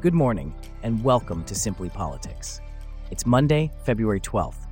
[0.00, 2.62] Good morning, and welcome to Simply Politics.
[3.10, 4.66] It's Monday, February 12th.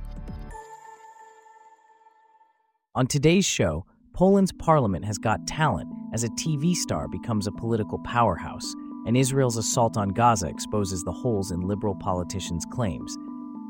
[2.95, 7.99] On today's show, Poland's parliament has got talent as a TV star becomes a political
[7.99, 8.73] powerhouse,
[9.05, 13.15] and Israel's assault on Gaza exposes the holes in liberal politicians' claims.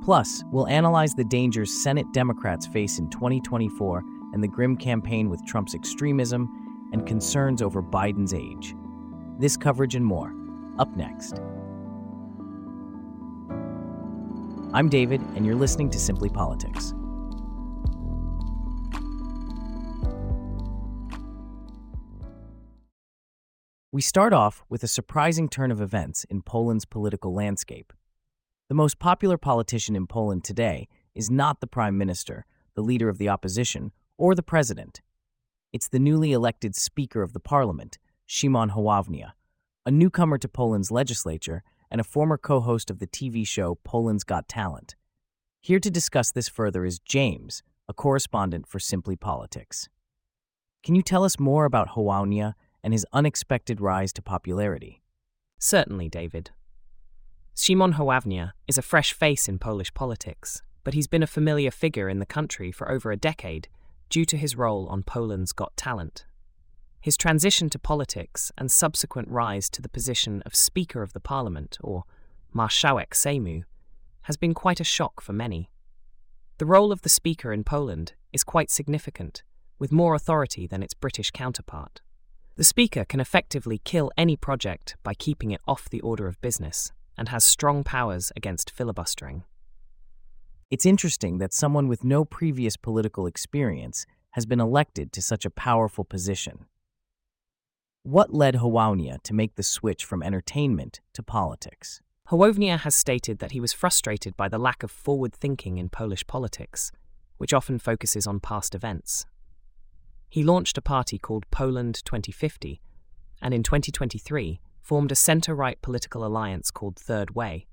[0.01, 4.01] Plus, we'll analyze the dangers Senate Democrats face in 2024
[4.31, 6.47] and the grim campaign with Trump's extremism
[6.93, 8.75] and concerns over Biden's age.
[9.39, 10.38] This coverage and more,
[10.79, 11.39] up next.
[14.73, 16.93] I'm David, and you're listening to Simply Politics.
[23.91, 27.91] We start off with a surprising turn of events in Poland's political landscape.
[28.69, 33.17] The most popular politician in Poland today is not the prime minister, the leader of
[33.17, 35.01] the opposition, or the president.
[35.73, 39.31] It's the newly elected Speaker of the Parliament, Szymon Hołownia,
[39.85, 44.23] a newcomer to Poland's legislature and a former co host of the TV show Poland's
[44.23, 44.95] Got Talent.
[45.61, 49.89] Here to discuss this further is James, a correspondent for Simply Politics.
[50.83, 55.01] Can you tell us more about Hołownia and his unexpected rise to popularity?
[55.59, 56.51] Certainly, David.
[57.55, 62.07] Szymon Hołownia is a fresh face in Polish politics, but he's been a familiar figure
[62.07, 63.67] in the country for over a decade
[64.09, 66.25] due to his role on Poland's Got Talent.
[67.01, 71.77] His transition to politics and subsequent rise to the position of Speaker of the Parliament,
[71.81, 72.03] or
[72.53, 73.63] Marszałek Sejmu,
[74.23, 75.71] has been quite a shock for many.
[76.57, 79.43] The role of the Speaker in Poland is quite significant,
[79.79, 82.01] with more authority than its British counterpart.
[82.57, 86.91] The Speaker can effectively kill any project by keeping it off the order of business
[87.17, 89.43] and has strong powers against filibustering.
[90.69, 95.49] It's interesting that someone with no previous political experience has been elected to such a
[95.49, 96.65] powerful position.
[98.09, 102.01] What led Hołownia to make the switch from entertainment to politics?
[102.31, 106.25] Hołownia has stated that he was frustrated by the lack of forward thinking in Polish
[106.25, 106.91] politics,
[107.37, 109.27] which often focuses on past events.
[110.27, 112.81] He launched a party called Poland 2050,
[113.43, 117.67] and in 2023 formed a centre right political alliance called Third Way.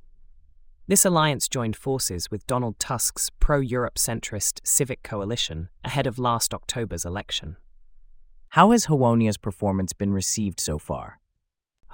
[0.86, 6.52] This alliance joined forces with Donald Tusk's pro Europe centrist Civic Coalition ahead of last
[6.52, 7.56] October's election.
[8.50, 11.20] How has Hołownia's performance been received so far?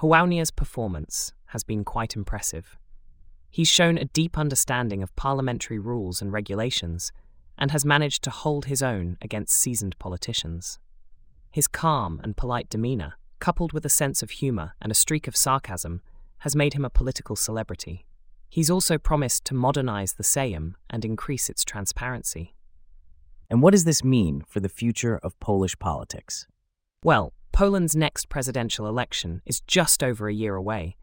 [0.00, 2.78] Hołownia's performance has been quite impressive.
[3.50, 7.12] He's shown a deep understanding of parliamentary rules and regulations
[7.58, 10.78] and has managed to hold his own against seasoned politicians.
[11.50, 15.36] His calm and polite demeanour, coupled with a sense of humour and a streak of
[15.36, 16.00] sarcasm,
[16.38, 18.06] has made him a political celebrity.
[18.48, 22.54] He's also promised to modernise the Sejm and increase its transparency.
[23.52, 26.46] And what does this mean for the future of Polish politics?
[27.04, 30.96] Well, Poland's next presidential election is just over a year away,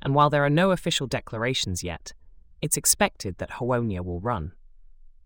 [0.00, 2.12] and while there are no official declarations yet,
[2.62, 4.52] it's expected that Hołownia will run.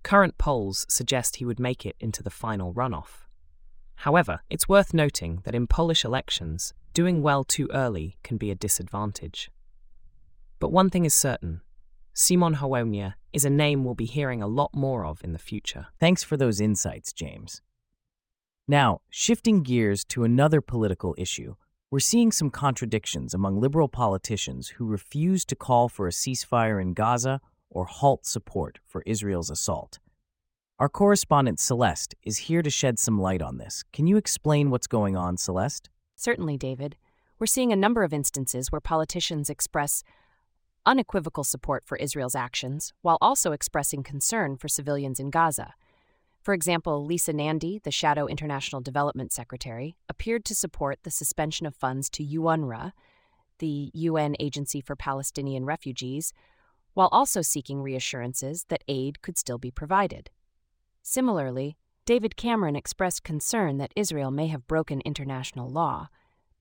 [0.03, 3.27] Current polls suggest he would make it into the final runoff.
[3.97, 8.55] However, it's worth noting that in Polish elections, doing well too early can be a
[8.55, 9.51] disadvantage.
[10.59, 11.61] But one thing is certain
[12.15, 15.87] Szymon Hołownia is a name we'll be hearing a lot more of in the future.
[15.99, 17.63] Thanks for those insights, James.
[18.69, 21.57] Now, shifting gears to another political issue,
[21.91, 26.95] we're seeing some contradictions among liberal politicians who refuse to call for a ceasefire in
[26.95, 29.99] Gaza or halt support for Israel's assault.
[30.79, 33.85] Our correspondent Celeste is here to shed some light on this.
[33.93, 35.91] Can you explain what's going on, Celeste?
[36.17, 36.97] Certainly, David.
[37.39, 40.03] We're seeing a number of instances where politicians express
[40.87, 45.75] unequivocal support for Israel's actions while also expressing concern for civilians in Gaza.
[46.43, 51.77] For example, Lisa Nandy, the Shadow International Development Secretary, appeared to support the suspension of
[51.77, 52.93] funds to UNRWA,
[53.59, 56.33] the UN Agency for Palestinian Refugees,
[56.95, 60.31] while also seeking reassurances that aid could still be provided.
[61.03, 66.09] Similarly, David Cameron expressed concern that Israel may have broken international law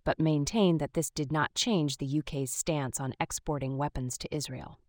[0.03, 4.79] but maintained that this did not change the UK's stance on exporting weapons to Israel.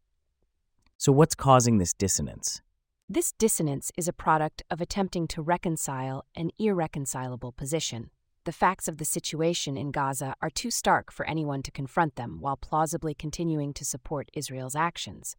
[0.96, 2.62] So, what's causing this dissonance?
[3.08, 8.10] This dissonance is a product of attempting to reconcile an irreconcilable position.
[8.44, 12.38] The facts of the situation in Gaza are too stark for anyone to confront them
[12.40, 15.36] while plausibly continuing to support Israel's actions.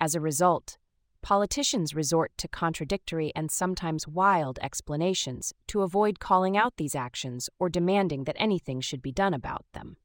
[0.00, 0.78] As a result,
[1.22, 7.68] Politicians resort to contradictory and sometimes wild explanations to avoid calling out these actions or
[7.68, 9.96] demanding that anything should be done about them.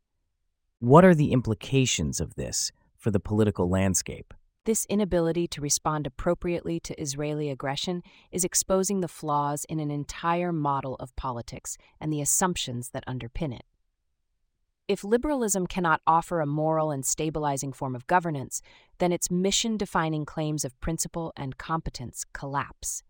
[0.79, 4.33] What are the implications of this for the political landscape?
[4.65, 8.01] This inability to respond appropriately to Israeli aggression
[8.31, 13.56] is exposing the flaws in an entire model of politics and the assumptions that underpin
[13.56, 13.63] it.
[14.87, 18.61] If liberalism cannot offer a moral and stabilizing form of governance,
[18.99, 23.01] then its mission defining claims of principle and competence collapse.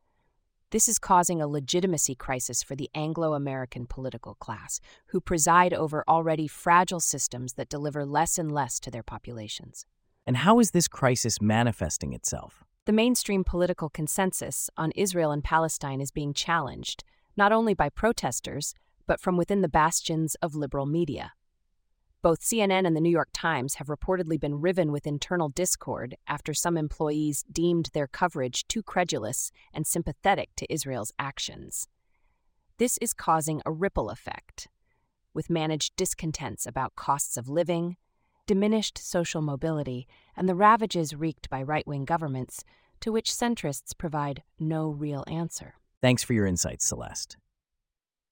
[0.72, 6.06] This is causing a legitimacy crisis for the Anglo American political class, who preside over
[6.08, 9.86] already fragile systems that deliver less and less to their populations.
[10.26, 12.64] And how is this crisis manifesting itself?
[12.86, 17.04] The mainstream political consensus on Israel and Palestine is being challenged,
[17.36, 18.74] not only by protesters,
[19.06, 21.34] but from within the bastions of liberal media.
[22.26, 26.56] Both CNN and the New York Times have reportedly been riven with internal discord after
[26.56, 31.88] some employees deemed their coverage too credulous and sympathetic to Israel's actions.
[32.80, 34.70] This is causing a ripple effect,
[35.36, 37.96] with managed discontents about costs of living,
[38.48, 42.64] diminished social mobility, and the ravages wreaked by right wing governments,
[43.02, 45.76] to which centrists provide no real answer.
[46.02, 47.38] Thanks for your insights, Celeste.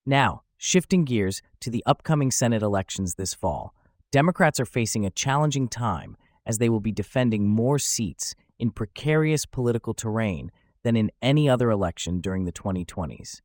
[0.03, 3.75] Now, shifting gears to the upcoming Senate elections this fall,
[4.13, 6.15] Democrats are facing a challenging time
[6.45, 10.51] as they will be defending more seats in precarious political terrain
[10.83, 13.41] than in any other election during the 2020s.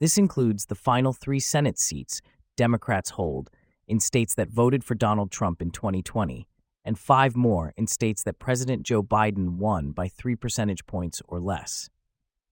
[0.00, 2.22] This includes the final three Senate seats
[2.56, 3.50] Democrats hold
[3.86, 6.48] in states that voted for Donald Trump in 2020,
[6.82, 11.38] and five more in states that President Joe Biden won by three percentage points or
[11.38, 11.90] less.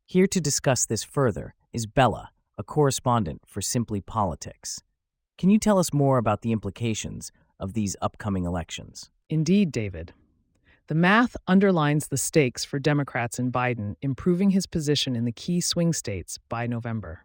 [0.04, 4.82] Here to discuss this further is Bella, a correspondent for Simply Politics.
[5.36, 9.10] Can you tell us more about the implications of these upcoming elections?
[9.28, 10.12] Indeed, David.
[10.86, 15.60] The math underlines the stakes for Democrats in Biden improving his position in the key
[15.60, 17.24] swing states by November.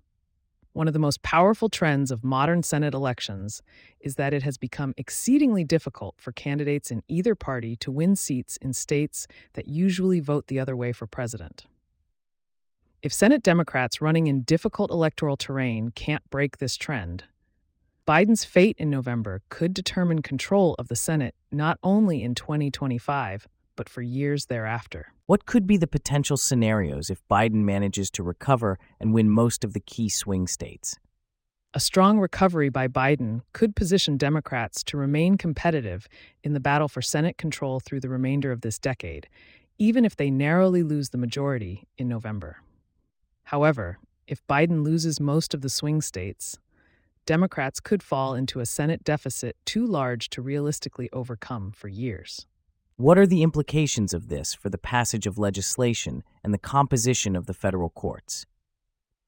[0.73, 3.61] One of the most powerful trends of modern Senate elections
[4.00, 8.57] is that it has become exceedingly difficult for candidates in either party to win seats
[8.57, 11.65] in states that usually vote the other way for president.
[13.03, 17.25] If Senate Democrats running in difficult electoral terrain can't break this trend,
[18.09, 23.88] Biden's fate in November could determine control of the Senate not only in 2025, but
[23.88, 25.13] for years thereafter.
[25.27, 29.73] What could be the potential scenarios if Biden manages to recover and win most of
[29.73, 30.97] the key swing states?
[31.75, 36.07] A strong recovery by Biden could position Democrats to remain competitive
[36.44, 39.29] in the battle for Senate control through the remainder of this decade,
[39.77, 42.57] even if they narrowly lose the majority in November.
[43.44, 46.57] However, if Biden loses most of the swing states,
[47.25, 52.45] Democrats could fall into a Senate deficit too large to realistically overcome for years.
[52.95, 57.45] What are the implications of this for the passage of legislation and the composition of
[57.45, 58.45] the federal courts?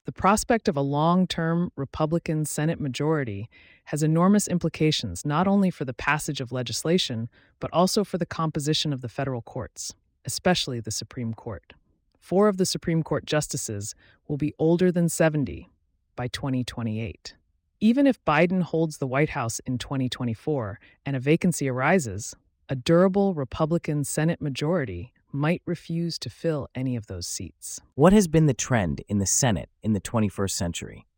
[0.04, 3.48] The prospect of a long term Republican Senate majority
[3.84, 7.28] has enormous implications not only for the passage of legislation,
[7.60, 11.74] but also for the composition of the federal courts, especially the Supreme Court.
[12.18, 13.94] Four of the Supreme Court justices
[14.26, 15.70] will be older than 70
[16.16, 17.36] by 2028.
[17.82, 22.32] Even if Biden holds the White House in 2024 and a vacancy arises,
[22.68, 27.80] a durable Republican Senate majority might refuse to fill any of those seats.
[27.96, 31.08] What has been the trend in the Senate in the 21st century?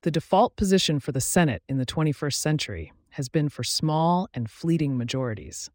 [0.00, 4.48] The default position for the Senate in the 21st century has been for small and
[4.48, 5.68] fleeting majorities.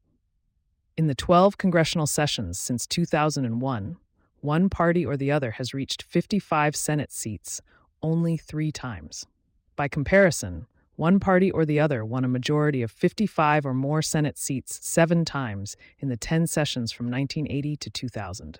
[0.97, 3.97] In the 12 congressional sessions since 2001,
[4.39, 7.61] one party or the other has reached 55 Senate seats
[8.01, 9.27] only three times.
[9.75, 14.37] By comparison, one party or the other won a majority of 55 or more Senate
[14.37, 18.59] seats seven times in the 10 sessions from 1980 to 2000.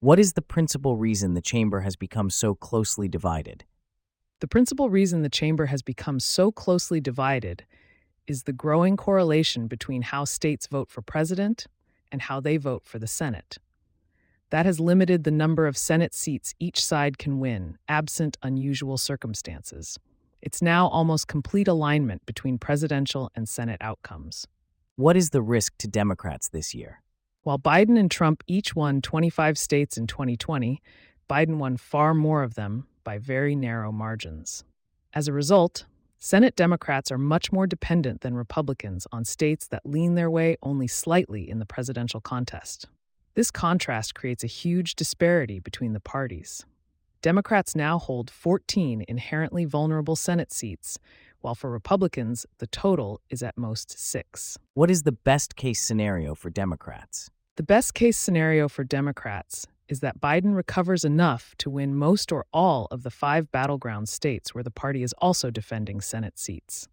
[0.00, 3.64] What is the principal reason the chamber has become so closely divided?
[4.40, 7.64] The principal reason the chamber has become so closely divided
[8.26, 11.66] is the growing correlation between how states vote for president
[12.10, 13.58] and how they vote for the Senate.
[14.50, 19.98] That has limited the number of Senate seats each side can win, absent unusual circumstances.
[20.40, 24.46] It's now almost complete alignment between presidential and Senate outcomes.
[24.96, 27.02] What is the risk to Democrats this year?
[27.42, 30.80] While Biden and Trump each won 25 states in 2020,
[31.28, 34.64] Biden won far more of them by very narrow margins.
[35.12, 35.84] As a result,
[36.18, 40.88] Senate Democrats are much more dependent than Republicans on states that lean their way only
[40.88, 42.86] slightly in the presidential contest.
[43.38, 46.66] This contrast creates a huge disparity between the parties.
[47.22, 50.98] Democrats now hold 14 inherently vulnerable Senate seats,
[51.40, 54.58] while for Republicans, the total is at most six.
[54.74, 57.30] What is the best case scenario for Democrats?
[57.54, 62.44] The best case scenario for Democrats is that Biden recovers enough to win most or
[62.52, 66.88] all of the five battleground states where the party is also defending Senate seats.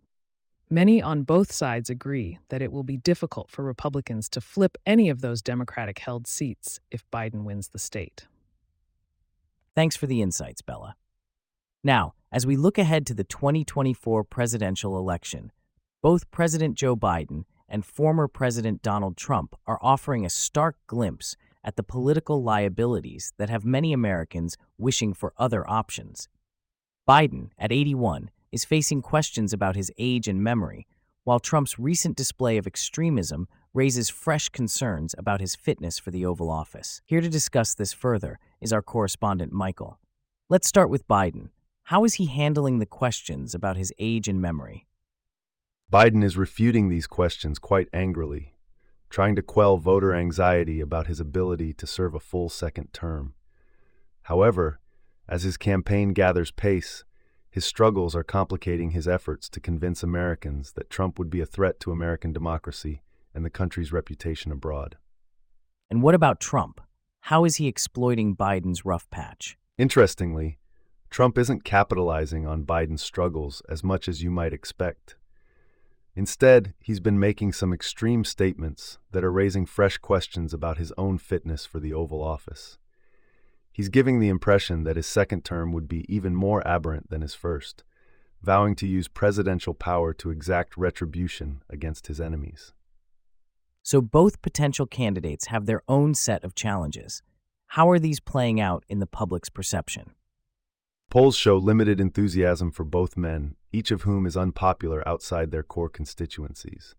[0.70, 5.10] Many on both sides agree that it will be difficult for Republicans to flip any
[5.10, 8.26] of those Democratic held seats if Biden wins the state.
[9.76, 10.96] Thanks for the insights, Bella.
[11.84, 15.52] Now, as we look ahead to the 2024 presidential election,
[16.06, 21.78] Both President Joe Biden and former President Donald Trump are offering a stark glimpse at
[21.78, 26.30] the political liabilities that have many Americans wishing for other options.
[27.10, 30.88] Biden, at 81, is facing questions about his age and memory,
[31.26, 36.50] while Trump's recent display of extremism raises fresh concerns about his fitness for the Oval
[36.50, 37.02] Office.
[37.06, 40.00] Here to discuss this further is our correspondent, Michael.
[40.48, 41.50] Let's start with Biden.
[41.84, 44.88] How is he handling the questions about his age and memory?
[45.92, 48.54] Biden is refuting these questions quite angrily,
[49.10, 53.34] trying to quell voter anxiety about his ability to serve a full second term.
[54.24, 54.80] However,
[55.28, 57.04] as his campaign gathers pace,
[57.56, 61.80] his struggles are complicating his efforts to convince Americans that Trump would be a threat
[61.80, 63.02] to American democracy
[63.34, 64.98] and the country's reputation abroad.
[65.90, 66.82] And what about Trump?
[67.22, 69.58] How is he exploiting Biden's rough patch?
[69.78, 70.60] Interestingly,
[71.10, 75.16] Trump isn't capitalizing on Biden's struggles as much as you might expect.
[76.14, 81.18] Instead, he's been making some extreme statements that are raising fresh questions about his own
[81.18, 82.80] fitness for the Oval Office.
[83.76, 87.36] He's giving the impression that his second term would be even more aberrant than his
[87.36, 87.84] first,
[88.42, 92.72] vowing to use presidential power to exact retribution against his enemies.
[93.84, 97.22] So both potential candidates have their own set of challenges.
[97.68, 100.12] How are these playing out in the public's perception?
[101.10, 105.90] Polls show limited enthusiasm for both men, each of whom is unpopular outside their core
[105.90, 106.96] constituencies.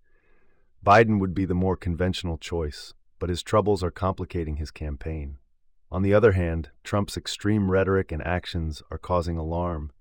[0.85, 5.39] Biden would be the more conventional choice, but his troubles are complicating his campaign.
[5.91, 9.93] On the other hand, Trump's extreme rhetoric and actions are causing alarm,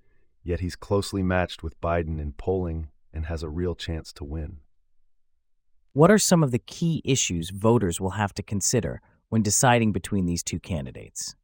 [0.44, 4.58] yet he's closely matched with Biden in polling and has a real chance to win.
[5.94, 10.26] What are some of the key issues voters will have to consider when deciding between
[10.26, 11.36] these two candidates?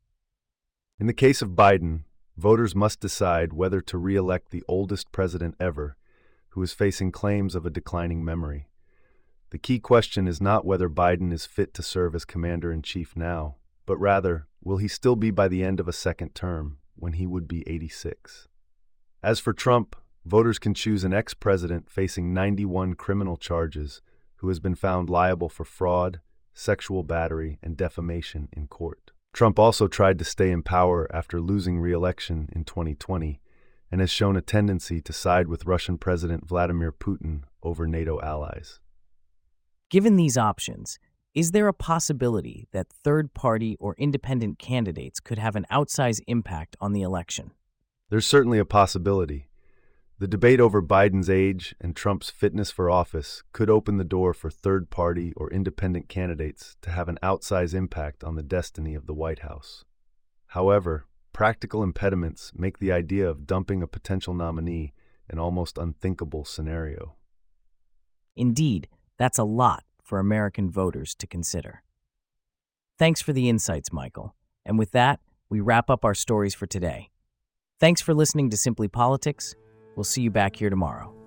[0.99, 2.03] In the case of Biden,
[2.35, 5.95] voters must decide whether to re elect the oldest president ever,
[6.49, 8.67] who is facing claims of a declining memory.
[9.51, 13.15] The key question is not whether Biden is fit to serve as commander in chief
[13.15, 13.55] now,
[13.85, 17.25] but rather, will he still be by the end of a second term, when he
[17.25, 18.47] would be 86?
[19.23, 19.95] As for Trump,
[20.25, 24.01] voters can choose an ex president facing 91 criminal charges
[24.37, 26.19] who has been found liable for fraud,
[26.53, 29.11] sexual battery, and defamation in court.
[29.33, 33.39] Trump also tried to stay in power after losing re election in 2020
[33.91, 38.79] and has shown a tendency to side with Russian President Vladimir Putin over NATO allies.
[39.89, 40.97] Given these options,
[41.33, 46.75] is there a possibility that third party or independent candidates could have an outsized impact
[46.81, 47.51] on the election?
[48.09, 49.47] There's certainly a possibility.
[50.19, 54.51] The debate over Biden's age and Trump's fitness for office could open the door for
[54.51, 59.13] third party or independent candidates to have an outsized impact on the destiny of the
[59.13, 59.85] White House.
[60.47, 64.91] However, practical impediments make the idea of dumping a potential nominee
[65.29, 67.15] an almost unthinkable scenario.
[68.35, 71.83] Indeed, that's a lot for American voters to consider.
[72.99, 74.35] Thanks for the insights, Michael.
[74.65, 77.09] And with that, we wrap up our stories for today.
[77.79, 79.55] Thanks for listening to Simply Politics.
[79.95, 81.20] We'll see you back here tomorrow.